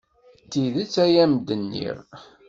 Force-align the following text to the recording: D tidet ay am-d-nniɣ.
D 0.43 0.47
tidet 0.51 0.95
ay 1.03 1.15
am-d-nniɣ. 1.23 1.97